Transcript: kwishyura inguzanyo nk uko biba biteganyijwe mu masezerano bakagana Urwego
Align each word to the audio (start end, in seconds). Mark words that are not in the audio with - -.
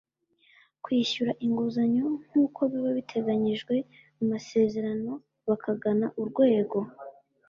kwishyura 0.83 1.31
inguzanyo 1.45 2.05
nk 2.27 2.33
uko 2.45 2.59
biba 2.71 2.91
biteganyijwe 2.97 3.75
mu 4.15 4.25
masezerano 4.31 5.11
bakagana 5.47 6.07
Urwego 6.21 6.79